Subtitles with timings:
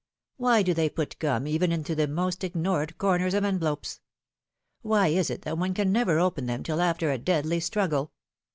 [0.37, 3.99] Why do they put gum even into the most ignored corners of envelopes?
[4.81, 8.11] Why is it that one can never open them till after a deadly struggle